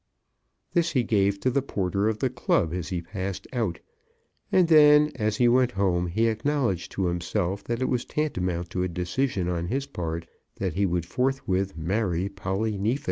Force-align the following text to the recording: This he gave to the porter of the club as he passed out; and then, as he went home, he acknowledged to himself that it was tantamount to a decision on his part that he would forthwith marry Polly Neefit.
This 0.73 0.93
he 0.93 1.03
gave 1.03 1.39
to 1.41 1.51
the 1.51 1.61
porter 1.61 2.09
of 2.09 2.17
the 2.17 2.31
club 2.31 2.73
as 2.73 2.89
he 2.89 3.03
passed 3.03 3.45
out; 3.53 3.79
and 4.51 4.67
then, 4.67 5.11
as 5.13 5.37
he 5.37 5.47
went 5.47 5.73
home, 5.73 6.07
he 6.07 6.25
acknowledged 6.25 6.91
to 6.93 7.05
himself 7.05 7.63
that 7.65 7.83
it 7.83 7.87
was 7.87 8.03
tantamount 8.03 8.71
to 8.71 8.81
a 8.81 8.87
decision 8.87 9.47
on 9.47 9.67
his 9.67 9.85
part 9.85 10.25
that 10.55 10.73
he 10.73 10.87
would 10.87 11.05
forthwith 11.05 11.77
marry 11.77 12.29
Polly 12.29 12.79
Neefit. 12.79 12.99